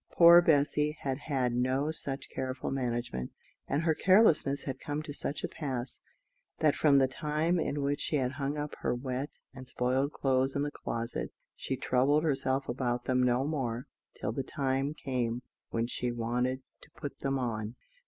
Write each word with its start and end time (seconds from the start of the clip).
Poor 0.13 0.41
Bessy 0.41 0.97
had 1.01 1.19
had 1.27 1.53
no 1.53 1.91
such 1.91 2.27
careful 2.31 2.71
management; 2.71 3.29
and 3.67 3.83
her 3.83 3.93
carelessness 3.93 4.63
had 4.63 4.79
come 4.79 5.03
to 5.03 5.13
such 5.13 5.43
a 5.43 5.47
pass, 5.47 5.99
that 6.57 6.73
from 6.73 6.97
the 6.97 7.07
time 7.07 7.59
in 7.59 7.83
which 7.83 8.01
she 8.01 8.15
had 8.15 8.31
hung 8.31 8.57
up 8.57 8.73
her 8.79 8.95
wet 8.95 9.37
and 9.53 9.67
spoiled 9.67 10.11
clothes 10.11 10.55
in 10.55 10.63
the 10.63 10.71
closet, 10.71 11.31
she 11.55 11.77
troubled 11.77 12.23
herself 12.23 12.67
about 12.67 13.05
them 13.05 13.21
no 13.21 13.45
more 13.45 13.85
till 14.15 14.31
the 14.31 14.41
time 14.41 14.95
came 14.95 15.43
when 15.69 15.85
she 15.85 16.11
wanted 16.11 16.63
to 16.81 16.89
put 16.97 17.19
them 17.19 17.37
on. 17.37 17.75